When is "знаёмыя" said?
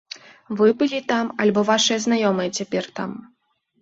2.07-2.55